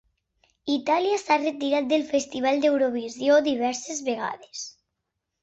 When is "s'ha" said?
1.23-1.37